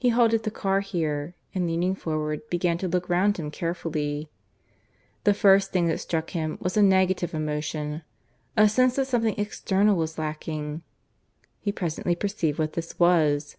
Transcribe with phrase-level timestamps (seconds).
[0.00, 4.28] He halted the car here, and leaning forward, began to look round him carefully.
[5.22, 8.02] The first thing that struck him was a negative emotion
[8.56, 10.82] a sense that something external was lacking.
[11.60, 13.56] He presently perceived what this was.